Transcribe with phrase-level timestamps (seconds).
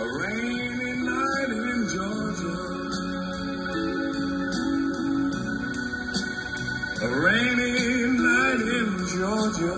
[0.00, 2.54] A rainy night in Georgia.
[7.02, 7.72] A rainy
[8.16, 9.76] night in Georgia.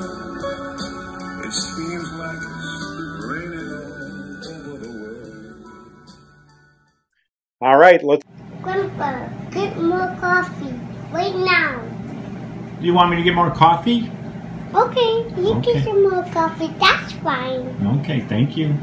[1.45, 5.67] It seems like it's raining all over the world.
[7.61, 8.23] All right, let's.
[8.63, 10.73] Grandpa, get more coffee
[11.11, 11.83] right now.
[12.79, 14.09] Do you want me to get more coffee?
[14.73, 15.73] Okay, you Okay.
[15.75, 16.69] get some more coffee.
[16.79, 17.99] That's fine.
[18.01, 18.75] Okay, thank you.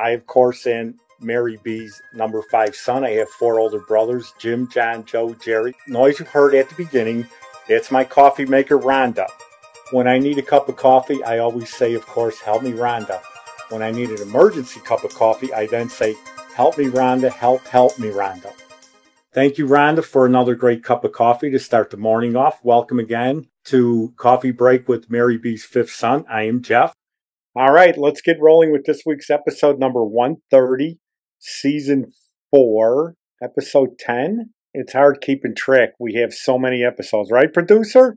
[0.00, 3.04] I, of course, am Mary B's number five son.
[3.04, 5.74] I have four older brothers Jim, John, Joe, Jerry.
[5.88, 7.26] Noise you heard at the beginning,
[7.68, 9.26] that's my coffee maker, Rhonda.
[9.90, 13.20] When I need a cup of coffee, I always say, of course, help me, Rhonda.
[13.70, 16.14] When I need an emergency cup of coffee, I then say,
[16.54, 18.52] help me, Rhonda, help, help me, Rhonda.
[19.32, 22.60] Thank you, Rhonda, for another great cup of coffee to start the morning off.
[22.62, 26.24] Welcome again to Coffee Break with Mary B's fifth son.
[26.30, 26.94] I am Jeff.
[27.58, 31.00] All right, let's get rolling with this week's episode number 130,
[31.40, 32.12] season
[32.52, 34.50] four, episode 10.
[34.74, 35.88] It's hard keeping track.
[35.98, 38.16] We have so many episodes, right, producer?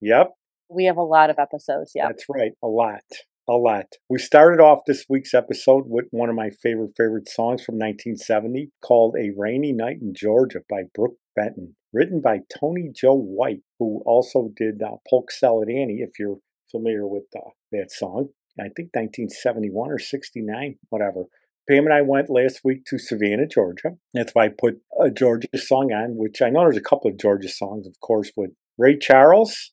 [0.00, 0.28] Yep,
[0.70, 1.92] We have a lot of episodes.
[1.94, 2.06] Yeah.
[2.06, 2.52] that's right.
[2.64, 3.02] A lot.
[3.46, 3.84] A lot.
[4.08, 8.70] We started off this week's episode with one of my favorite, favorite songs from 1970
[8.82, 14.00] called A Rainy Night in Georgia by Brook Benton, written by Tony Joe White, who
[14.06, 16.38] also did uh, Polk Salad Annie, if you're
[16.70, 18.30] familiar with uh, that song.
[18.60, 21.24] I think 1971 or 69, whatever.
[21.68, 23.96] Pam and I went last week to Savannah, Georgia.
[24.12, 27.18] That's why I put a Georgia song on, which I know there's a couple of
[27.18, 29.70] Georgia songs, of course, with Ray Charles.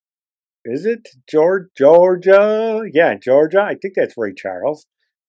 [0.64, 2.84] Is it George, Georgia?
[2.92, 3.62] Yeah, Georgia.
[3.62, 4.86] I think that's Ray Charles.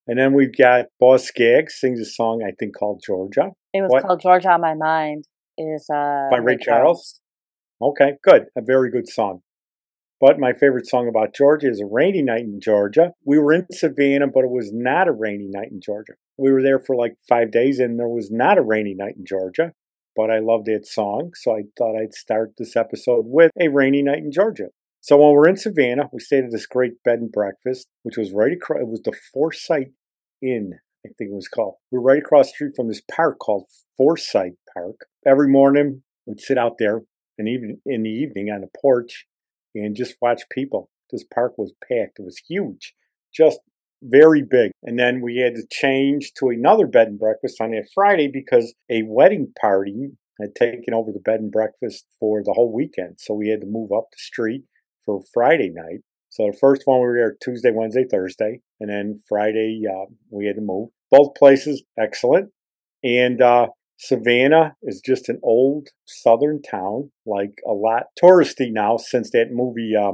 [0.07, 3.53] And then we've got Boz Scaggs sings a song I think called Georgia.
[3.73, 4.03] It was What?
[4.03, 5.25] called Georgia on My Mind.
[5.57, 7.21] Is uh By Ray Charles?
[7.81, 8.47] Okay, good.
[8.57, 9.43] A very good song.
[10.21, 13.13] But my favorite song about Georgia is A Rainy Night in Georgia.
[13.25, 16.15] We were in Savannah, but it was not a rainy night in Georgia.
[16.37, 19.25] We were there for like five days and there was not a rainy night in
[19.25, 19.73] Georgia.
[20.17, 24.03] But I loved that song, so I thought I'd start this episode with A Rainy
[24.03, 24.71] Night in Georgia.
[25.01, 28.33] So when we're in Savannah, we stayed at this great bed and breakfast, which was
[28.33, 29.93] right across, it was the Forsyth
[30.43, 30.73] Inn,
[31.07, 31.75] I think it was called.
[31.93, 33.67] We were right across the street from this park called
[33.97, 35.07] Forsyth Park.
[35.25, 37.03] Every morning, we'd sit out there
[37.39, 39.25] and even in the evening on the porch
[39.75, 40.91] and just watch people.
[41.11, 42.19] This park was packed.
[42.19, 42.95] It was huge,
[43.35, 43.61] just
[44.03, 44.73] very big.
[44.83, 48.75] And then we had to change to another bed and breakfast on that Friday because
[48.91, 53.17] a wedding party had taken over the bed and breakfast for the whole weekend.
[53.19, 54.65] So we had to move up the street
[55.05, 56.01] for Friday night.
[56.31, 60.47] So the first one we were there Tuesday, Wednesday, Thursday, and then Friday uh, we
[60.47, 60.91] had to move.
[61.11, 62.51] Both places excellent,
[63.03, 63.69] and uh,
[63.99, 69.95] Savannah is just an old southern town, like a lot touristy now since that movie
[69.97, 70.13] uh,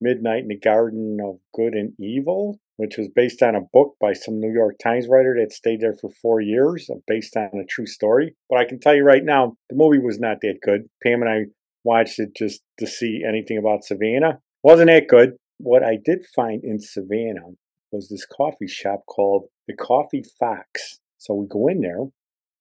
[0.00, 4.12] Midnight in the Garden of Good and Evil, which was based on a book by
[4.12, 7.66] some New York Times writer that stayed there for four years, uh, based on a
[7.68, 8.36] true story.
[8.48, 10.88] But I can tell you right now, the movie was not that good.
[11.02, 11.44] Pam and I
[11.82, 14.38] watched it just to see anything about Savannah.
[14.62, 15.32] Wasn't that good.
[15.58, 17.54] What I did find in Savannah
[17.90, 21.00] was this coffee shop called the Coffee Fox.
[21.18, 22.04] So we go in there.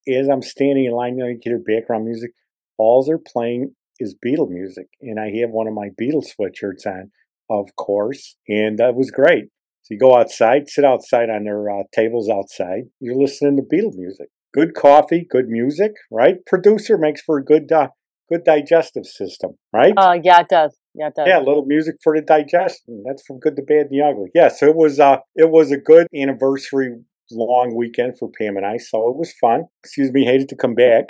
[0.08, 2.32] As I'm standing in line, you know, you can hear background music.
[2.78, 4.88] All they're playing is Beatle music.
[5.02, 7.12] And I have one of my Beatles sweatshirts on,
[7.50, 8.36] of course.
[8.48, 9.46] And that was great.
[9.84, 12.84] So you go outside, sit outside on their uh, tables outside.
[13.00, 14.28] You're listening to Beatle music.
[14.54, 16.36] Good coffee, good music, right?
[16.46, 17.90] Producer makes for a good, uh,
[18.30, 19.94] good digestive system, right?
[19.98, 20.78] Uh yeah, it does.
[20.94, 21.28] Yeah, it does.
[21.28, 23.04] Yeah, a little music for the digestion.
[23.06, 24.30] That's from good to bad and the ugly.
[24.34, 26.96] Yeah, so it was uh it was a good anniversary
[27.32, 29.66] long weekend for Pam and I, so it was fun.
[29.84, 31.06] Excuse me, hated to come back,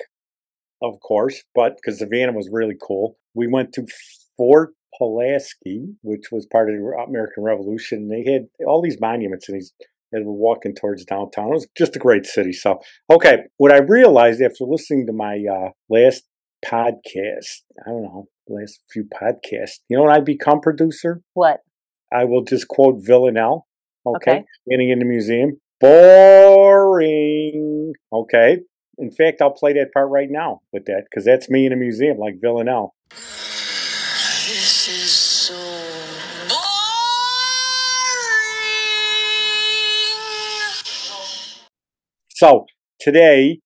[0.82, 3.18] of course, but because Savannah was really cool.
[3.34, 3.86] We went to
[4.38, 8.10] Fort Pulaski, which was part of the American Revolution.
[8.10, 9.74] They had all these monuments and these
[10.14, 11.48] as we're walking towards downtown.
[11.48, 12.54] It was just a great city.
[12.54, 12.80] So,
[13.12, 16.24] okay, what I realized after listening to my uh, last
[16.64, 21.22] podcast, I don't know, last few podcasts, you know what I become producer?
[21.34, 21.62] What?
[22.12, 23.66] I will just quote Villanelle,
[24.06, 24.44] okay, Okay.
[24.68, 25.60] standing in the museum.
[25.84, 27.04] Boring,
[28.14, 28.60] okay.
[28.98, 31.76] In fact, I'll play that part right now with that because that's me in a
[31.76, 32.96] museum like Villanelle.
[33.10, 35.54] This is so
[36.48, 36.56] boring.
[42.30, 42.66] So
[43.02, 43.60] today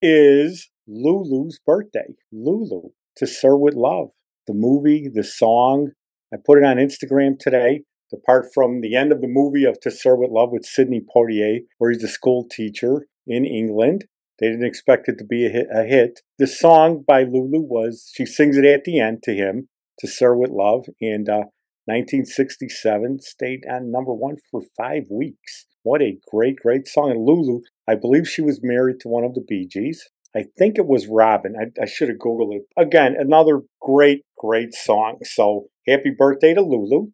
[0.00, 2.14] is Lulu's birthday.
[2.32, 4.08] Lulu to Sir with Love,
[4.46, 5.90] the movie, the song.
[6.32, 7.82] I put it on Instagram today.
[8.10, 11.00] The part from the end of the movie of To Sir with Love with Sidney
[11.00, 14.06] Poitier, where he's a school teacher in England.
[14.38, 15.66] They didn't expect it to be a hit.
[15.74, 16.20] A hit.
[16.38, 19.68] The song by Lulu was she sings it at the end to him,
[19.98, 21.44] To Sir with Love, and uh,
[21.88, 25.66] 1967, stayed on number one for five weeks.
[25.82, 27.10] What a great, great song.
[27.10, 30.08] And Lulu, I believe she was married to one of the Bee Gees.
[30.36, 31.54] I think it was Robin.
[31.58, 32.62] I, I should have Googled it.
[32.76, 35.18] Again, another great, great song.
[35.22, 37.08] So happy birthday to Lulu.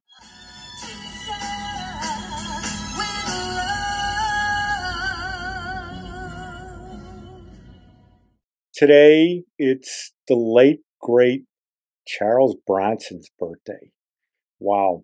[8.75, 11.45] Today, it's the late, great
[12.09, 13.93] Charles Bronson's birthday.
[14.59, 15.03] Wow.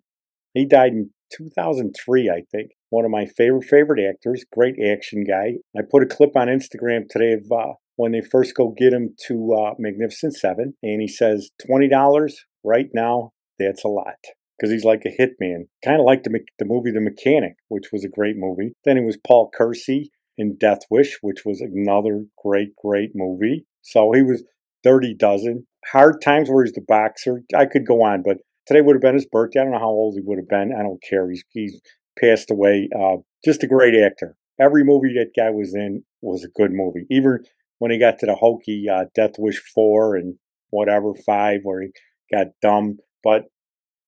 [0.53, 2.71] He died in 2003, I think.
[2.89, 5.53] One of my favorite, favorite actors, great action guy.
[5.73, 9.15] I put a clip on Instagram today of uh, when they first go get him
[9.27, 12.33] to uh, Magnificent Seven, and he says, $20
[12.65, 14.17] right now, that's a lot.
[14.59, 15.67] Because he's like a hitman.
[15.81, 18.73] Kind of like the, the movie The Mechanic, which was a great movie.
[18.83, 20.11] Then he was Paul Kersey
[20.41, 23.65] in Death Wish, which was another great, great movie.
[23.81, 24.43] So he was
[24.83, 25.67] Dirty Dozen.
[25.91, 27.43] Hard Times, where he's the boxer.
[27.55, 29.59] I could go on, but today would have been his birthday.
[29.59, 30.73] I don't know how old he would have been.
[30.77, 31.29] I don't care.
[31.29, 31.79] He's, he's
[32.19, 32.89] passed away.
[32.97, 34.35] Uh, just a great actor.
[34.59, 37.05] Every movie that guy was in was a good movie.
[37.09, 37.39] Even
[37.79, 40.35] when he got to the hokey uh, Death Wish 4 and
[40.69, 41.89] whatever, 5, where he
[42.31, 42.97] got dumb.
[43.23, 43.45] But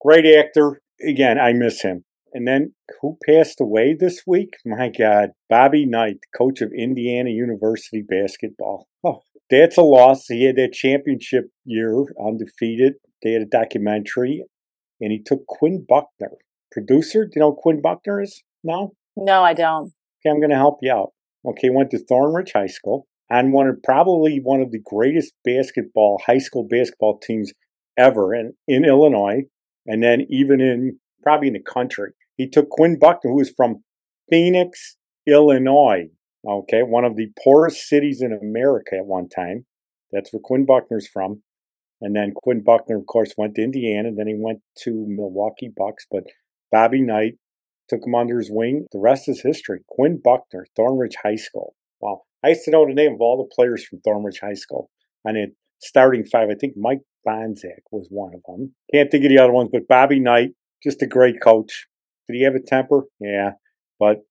[0.01, 0.81] great actor.
[1.07, 2.05] Again, I miss him.
[2.33, 4.55] And then who passed away this week?
[4.65, 8.87] My God, Bobby Knight, coach of Indiana University basketball.
[9.03, 10.25] Oh, that's a loss.
[10.27, 12.93] He had that championship year undefeated.
[13.21, 14.43] They had a documentary,
[14.99, 16.31] and he took Quinn Buckner,
[16.71, 17.25] producer.
[17.25, 18.41] Do you know who Quinn Buckner is?
[18.63, 18.93] No?
[19.15, 19.93] No, I don't.
[20.25, 21.11] Okay, I'm going to help you out.
[21.45, 26.21] Okay, went to Thornridge High School and one of probably one of the greatest basketball,
[26.25, 27.51] high school basketball teams
[27.97, 29.43] ever in, in Illinois,
[29.85, 32.11] and then even in probably in the country.
[32.35, 33.83] He took Quinn Buckner, who was from
[34.29, 34.97] Phoenix,
[35.27, 36.09] Illinois.
[36.45, 39.65] Okay, one of the poorest cities in America at one time.
[40.11, 41.41] That's where Quinn Buckner's from.
[42.01, 44.09] And then Quinn Buckner, of course, went to Indiana.
[44.15, 46.05] Then he went to Milwaukee Bucks.
[46.11, 46.23] But
[46.71, 47.35] Bobby Knight
[47.89, 48.87] took him under his wing.
[48.91, 49.79] The rest is history.
[49.87, 51.75] Quinn Buckner, Thornridge High School.
[52.01, 52.23] Wow.
[52.43, 54.89] I used to know the name of all the players from Thornridge High School.
[55.23, 58.73] And it starting five, I think Mike Bonczyk was one of them.
[58.93, 60.51] Can't think of the other ones, but Bobby Knight,
[60.83, 61.87] just a great coach.
[62.27, 63.03] Did he have a temper?
[63.19, 63.51] Yeah,
[63.99, 64.21] but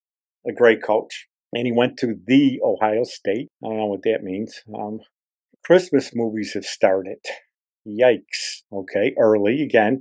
[0.47, 1.29] a great coach.
[1.53, 3.49] And he went to the Ohio State.
[3.63, 4.63] I don't know what that means.
[4.75, 5.01] Um,
[5.65, 7.19] Christmas movies have started.
[7.87, 8.63] Yikes.
[8.73, 10.01] Okay, early again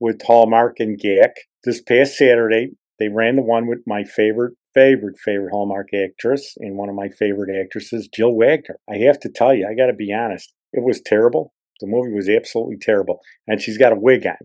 [0.00, 1.30] with Hallmark and GAC.
[1.64, 6.76] This past Saturday, they ran the one with my favorite, favorite, favorite Hallmark actress and
[6.76, 8.78] one of my favorite actresses, Jill Wagner.
[8.90, 11.52] I have to tell you, I got to be honest, it was terrible.
[11.80, 13.20] The movie was absolutely terrible.
[13.46, 14.36] And she's got a wig on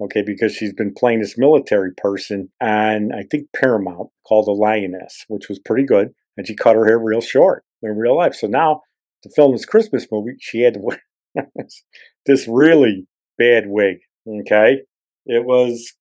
[0.00, 5.24] okay, because she's been playing this military person on, I think, Paramount called The Lioness,
[5.28, 6.10] which was pretty good.
[6.36, 8.34] And she cut her hair real short in real life.
[8.34, 8.82] So now,
[9.22, 11.00] to film this Christmas movie, she had to wear
[12.26, 13.06] this really
[13.36, 13.98] bad wig,
[14.42, 14.82] okay?
[15.26, 15.92] It was,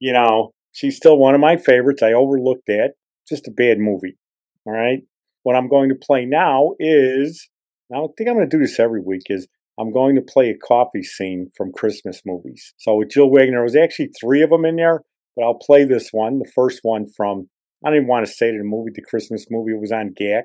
[0.00, 2.02] you know, she's still one of my favorites.
[2.02, 2.94] I overlooked that.
[3.28, 4.18] Just a bad movie,
[4.66, 5.02] all right?
[5.44, 7.48] What I'm going to play now is,
[7.94, 9.46] I think I'm going to do this every week, is
[9.78, 12.74] I'm going to play a coffee scene from Christmas movies.
[12.78, 15.02] So with Jill Wagner, there was actually three of them in there,
[15.36, 16.38] but I'll play this one.
[16.38, 17.48] The first one from,
[17.84, 19.72] I don't even want to say it, the movie, the Christmas movie.
[19.72, 20.44] It was on GAC,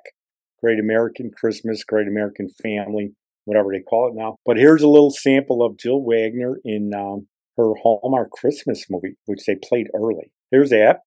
[0.61, 3.11] Great American Christmas, Great American Family,
[3.45, 4.37] whatever they call it now.
[4.45, 7.27] But here's a little sample of Jill Wagner in um,
[7.57, 10.31] her Hallmark Christmas movie, which they played early.
[10.51, 11.01] Here's that.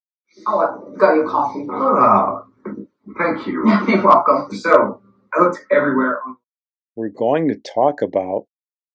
[0.47, 1.67] Oh, I got you coffee.
[1.71, 2.45] Oh,
[3.19, 3.65] thank you.
[3.89, 4.57] You're welcome.
[4.57, 5.03] So,
[5.35, 6.37] I looked everywhere on
[6.95, 8.47] we're going to talk about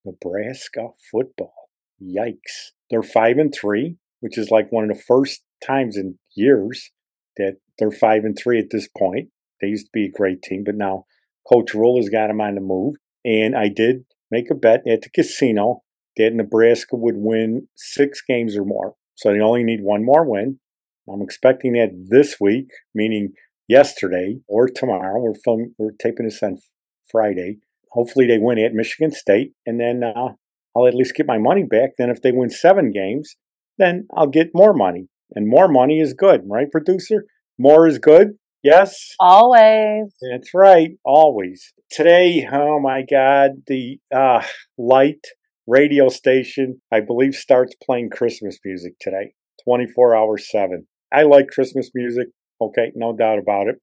[0.06, 1.54] Nebraska football.
[2.02, 2.72] Yikes.
[2.90, 6.92] They're 5 and 3, which is like one of the first times in years
[7.38, 9.30] that they're 5 and 3 at this point.
[9.62, 11.06] They used to be a great team, but now
[11.52, 12.96] Coach Rhule has got them on the move.
[13.26, 15.82] And I did make a bet at the casino
[16.18, 18.96] that Nebraska would win six games or more.
[19.16, 20.60] So they only need one more win.
[21.12, 23.34] I'm expecting that this week, meaning
[23.68, 25.20] yesterday or tomorrow.
[25.20, 26.58] We're filming, we're taping this on
[27.10, 27.60] Friday
[27.98, 30.34] hopefully they win at Michigan State, and then uh,
[30.76, 31.92] I'll at least get my money back.
[31.98, 33.36] Then if they win seven games,
[33.80, 37.26] then I'll get more money, and more money is good, right, producer?
[37.58, 38.34] More is good.
[38.64, 39.16] Yes.
[39.20, 40.14] Always.
[40.22, 40.92] That's right.
[41.04, 41.74] Always.
[41.90, 44.44] Today, oh my God, the uh,
[44.78, 45.26] light
[45.66, 50.86] radio station, I believe, starts playing Christmas music today, 24 hours 7.
[51.12, 52.28] I like Christmas music.
[52.62, 53.76] Okay, no doubt about it.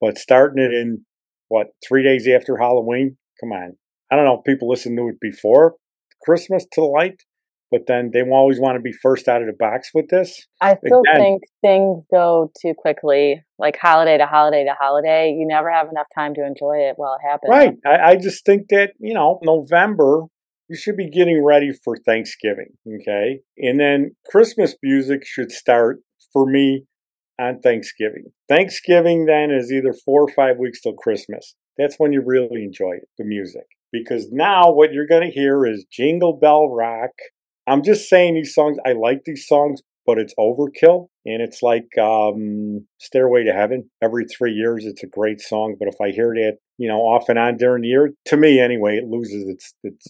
[0.00, 1.04] But starting it in,
[1.48, 3.76] what, three days after Halloween, Come on.
[4.10, 5.74] I don't know if people listen to it before
[6.22, 7.22] Christmas to the light,
[7.70, 10.46] but then they always want to be first out of the box with this.
[10.60, 15.34] I still Again, think things go too quickly, like holiday to holiday to holiday.
[15.36, 17.50] You never have enough time to enjoy it while it happens.
[17.50, 17.74] Right.
[17.84, 20.26] I, I just think that, you know, November
[20.68, 23.40] you should be getting ready for Thanksgiving, okay?
[23.58, 26.00] And then Christmas music should start
[26.32, 26.86] for me
[27.38, 28.24] on Thanksgiving.
[28.48, 31.54] Thanksgiving then is either four or five weeks till Christmas.
[31.78, 33.66] That's when you really enjoy it, the music.
[33.92, 37.10] Because now what you're going to hear is Jingle Bell Rock.
[37.66, 41.08] I'm just saying these songs, I like these songs, but it's overkill.
[41.24, 43.90] And it's like um, Stairway to Heaven.
[44.02, 45.76] Every three years, it's a great song.
[45.78, 48.60] But if I hear that, you know, off and on during the year, to me
[48.60, 50.08] anyway, it loses its, its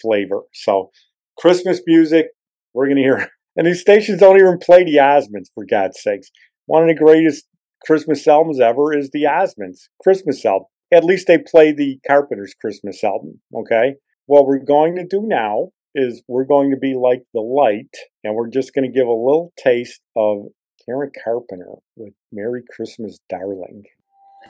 [0.00, 0.42] flavor.
[0.52, 0.90] So
[1.38, 2.28] Christmas music,
[2.74, 3.30] we're going to hear.
[3.56, 6.28] And these stations don't even play the Osmonds, for God's sakes.
[6.66, 7.44] One of the greatest
[7.84, 10.68] Christmas albums ever is the Osmonds Christmas album.
[10.90, 13.96] At least they play the Carpenters Christmas album, okay?
[14.24, 18.34] What we're going to do now is we're going to be like the light, and
[18.34, 20.46] we're just going to give a little taste of
[20.86, 23.84] Karen Carpenter with Merry Christmas, Darling.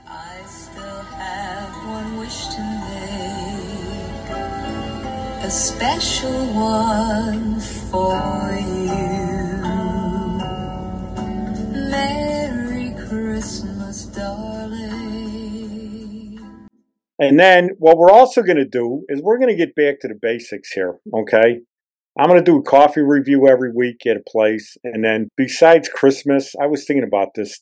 [0.06, 4.30] I still have one wish to make,
[5.44, 9.58] a special one for you.
[11.90, 15.27] Merry Christmas, darling.
[17.18, 20.08] And then what we're also going to do is we're going to get back to
[20.08, 21.60] the basics here, okay?
[22.18, 24.76] I'm going to do a coffee review every week at a place.
[24.84, 27.60] And then besides Christmas, I was thinking about this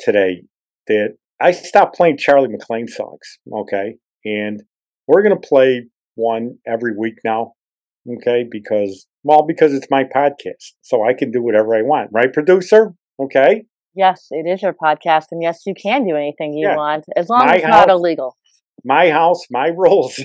[0.00, 0.42] today
[0.88, 3.96] that I stopped playing Charlie McLean songs, okay?
[4.24, 4.62] And
[5.06, 5.86] we're going to play
[6.16, 7.52] one every week now,
[8.18, 8.44] okay?
[8.50, 10.72] Because, well, because it's my podcast.
[10.82, 12.94] So I can do whatever I want, right, producer?
[13.20, 13.64] Okay?
[13.94, 16.76] Yes, it is your podcast, and yes, you can do anything you Yeah.
[16.76, 17.98] want as long My as it's not house.
[17.98, 18.36] illegal.
[18.84, 20.20] My house, my rules.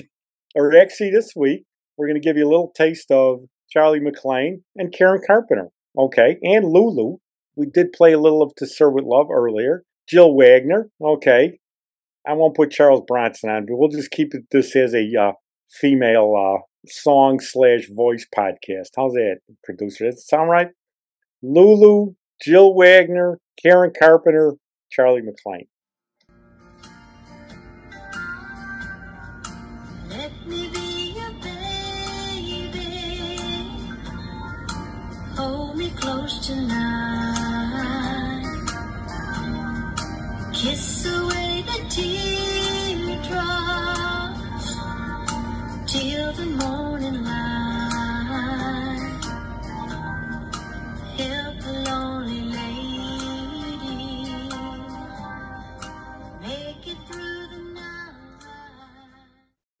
[0.54, 1.64] or actually, this week,
[1.96, 5.68] we're going to give you a little taste of Charlie McLean and Karen Carpenter.
[5.96, 6.38] Okay.
[6.42, 7.18] And Lulu.
[7.56, 9.84] We did play a little of To Sir with Love earlier.
[10.08, 10.90] Jill Wagner.
[11.00, 11.58] Okay.
[12.26, 15.32] I won't put Charles Bronson on, but we'll just keep it, this as a uh,
[15.70, 18.88] female uh, song slash voice podcast.
[18.96, 20.06] How's that, producer?
[20.06, 20.68] Does that sound right?
[21.42, 24.54] Lulu, Jill Wagner, Karen Carpenter,
[24.90, 25.66] Charlie McLean.
[36.24, 36.93] Close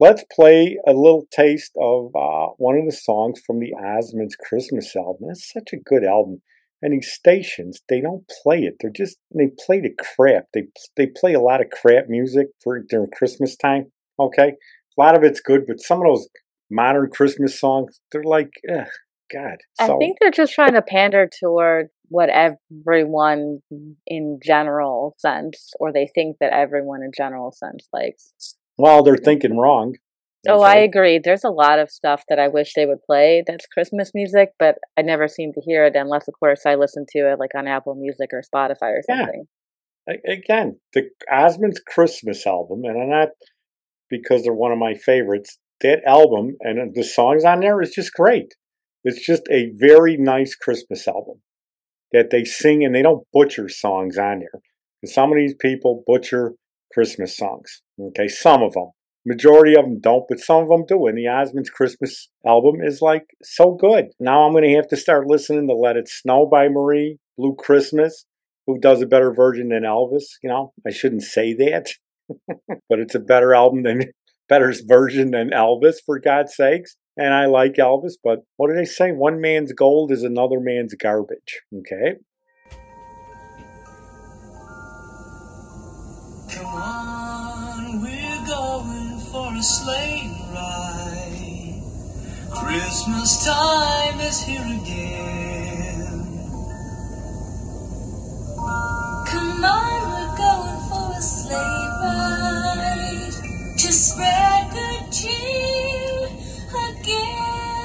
[0.04, 4.94] let's play a little taste of uh, one of the songs from the Osmonds Christmas
[4.94, 5.28] album.
[5.30, 6.42] It's such a good album.
[6.82, 8.74] And these stations, they don't play it.
[8.80, 10.44] They're just they play the crap.
[10.52, 10.64] They
[10.98, 13.90] they play a lot of crap music for during Christmas time.
[14.20, 16.28] Okay, a lot of it's good, but some of those
[16.70, 18.86] modern Christmas songs, they're like, ugh,
[19.32, 19.56] God.
[19.80, 23.60] I think they're just trying to pander toward what everyone
[24.06, 28.34] in general sense, or they think that everyone in general sense likes.
[28.76, 29.94] Well, they're thinking wrong.
[30.46, 31.18] Oh, I agree.
[31.22, 34.76] There's a lot of stuff that I wish they would play that's Christmas music, but
[34.96, 37.66] I never seem to hear it unless, of course, I listen to it like on
[37.66, 39.46] Apple Music or Spotify or something.
[40.08, 43.28] A- again, the Osmonds Christmas album, and I'm not
[44.10, 45.58] because they're one of my favorites.
[45.80, 48.54] That album and uh, the songs on there is just great.
[49.02, 51.42] It's just a very nice Christmas album
[52.12, 54.60] that they sing and they don't butcher songs on there.
[55.02, 56.52] And some of these people butcher
[56.92, 57.82] Christmas songs.
[58.00, 58.90] Okay, some of them.
[59.26, 61.06] Majority of them don't, but some of them do.
[61.06, 64.06] And the Osmonds Christmas album is like so good.
[64.20, 67.54] Now I'm going to have to start listening to Let It Snow by Marie, Blue
[67.54, 68.26] Christmas,
[68.66, 70.24] who does a better version than Elvis.
[70.42, 71.86] You know, I shouldn't say that,
[72.88, 74.12] but it's a better album than
[74.48, 76.96] better version than Elvis, for God's sakes.
[77.16, 79.12] And I like Elvis, but what do they say?
[79.12, 81.62] One man's gold is another man's garbage.
[81.78, 82.18] Okay.
[86.50, 87.03] Come on,
[89.64, 91.80] sleigh ride.
[92.52, 96.04] Christmas time is here again.
[99.26, 103.32] Come on, we're going for a sleigh ride
[103.78, 106.28] to spread good cheer
[106.90, 107.84] again.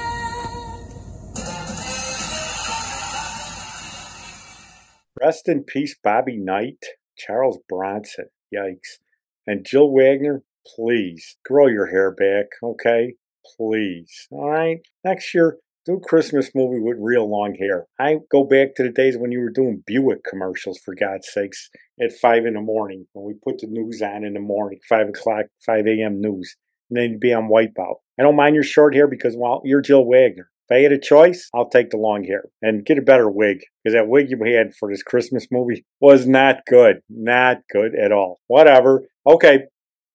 [5.18, 6.84] Rest in peace, Bobby Knight,
[7.16, 8.26] Charles Bronson.
[8.54, 8.98] Yikes.
[9.46, 13.14] And Jill Wagner, please grow your hair back, okay?
[13.56, 14.28] Please.
[14.30, 14.78] All right?
[15.04, 17.86] Next year, do a Christmas movie with real long hair.
[17.98, 21.70] I go back to the days when you were doing Buick commercials, for God's sakes,
[22.00, 25.08] at 5 in the morning when we put the news on in the morning, 5
[25.08, 26.20] o'clock, 5 a.m.
[26.20, 26.56] news.
[26.90, 27.96] and then you'd be on Wipeout.
[28.18, 30.50] I don't mind your short hair because, well, you're Jill Wagner.
[30.68, 33.60] If I had a choice, I'll take the long hair and get a better wig
[33.82, 37.00] because that wig you had for this Christmas movie was not good.
[37.08, 38.40] Not good at all.
[38.46, 39.02] Whatever.
[39.26, 39.64] Okay.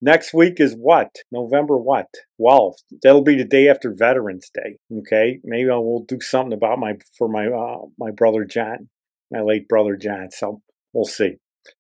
[0.02, 1.16] Next week is what?
[1.32, 2.08] November what?
[2.40, 2.84] 12th.
[3.02, 4.78] That'll be the day after Veterans Day.
[5.00, 5.40] Okay.
[5.44, 8.90] Maybe I will do something about my, for my, uh, my brother John,
[9.32, 10.30] my late brother John.
[10.32, 10.62] So
[10.94, 11.36] we'll see.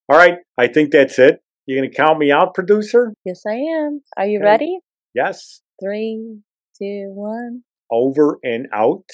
[0.09, 0.35] All right.
[0.57, 1.41] I think that's it.
[1.67, 3.13] You going to count me out, producer?
[3.25, 4.01] Yes, I am.
[4.17, 4.45] Are you Okay.
[4.45, 4.79] ready?
[5.13, 5.61] Yes.
[5.83, 6.39] Three,
[6.81, 7.63] two, one.
[7.91, 9.05] over and out.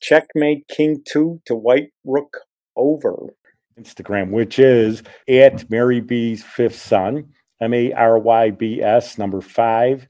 [0.00, 2.38] Checkmate King 2 to White Rook
[2.76, 3.34] over.
[3.78, 9.40] Instagram, which is at Mary B's fifth son, M A R Y B S number
[9.40, 10.08] five,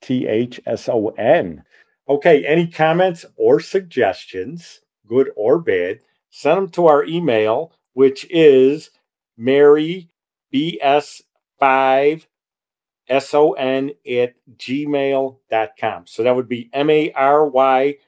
[0.00, 1.64] T H S O N.
[2.08, 6.00] Okay, any comments or suggestions, good or bad,
[6.30, 8.90] send them to our email, which is
[9.36, 10.08] Mary
[10.54, 12.26] BS5
[13.08, 16.06] S-O-N at gmail.com.
[16.06, 17.98] So that would be M-A-R-Y-B-S,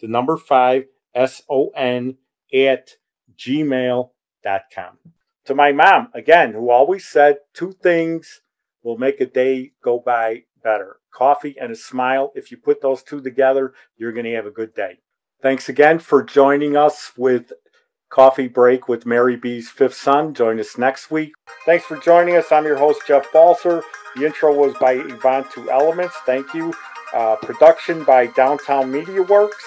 [0.00, 0.84] the number five,
[1.14, 2.16] S-O-N
[2.54, 2.96] at
[3.36, 4.98] gmail.com.
[5.46, 8.42] To my mom, again, who always said two things
[8.82, 10.96] will make a day go by better.
[11.12, 12.32] Coffee and a smile.
[12.34, 14.98] If you put those two together, you're going to have a good day.
[15.42, 17.52] Thanks again for joining us with
[18.10, 20.34] Coffee Break with Mary B's Fifth Son.
[20.34, 21.32] Join us next week.
[21.64, 22.52] Thanks for joining us.
[22.52, 23.82] I'm your host, Jeff Balser.
[24.16, 26.14] The intro was by Yvonne Two Elements.
[26.26, 26.74] Thank you.
[27.14, 29.64] Uh, production by Downtown Media Works.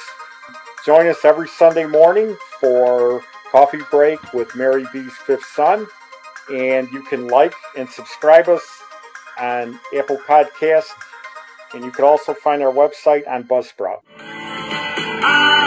[0.85, 3.23] Join us every Sunday morning for
[3.53, 5.85] Coffee Break with Mary B's Fifth Son.
[6.51, 8.63] And you can like and subscribe us
[9.39, 10.89] on Apple Podcast.
[11.75, 14.01] And you can also find our website on Buzzsprout.
[15.25, 15.62] Ah.